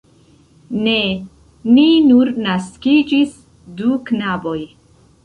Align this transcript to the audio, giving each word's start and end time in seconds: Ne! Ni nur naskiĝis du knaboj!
Ne! 0.85 0.93
Ni 1.75 1.83
nur 2.05 2.31
naskiĝis 2.47 3.37
du 3.83 3.91
knaboj! 4.09 4.57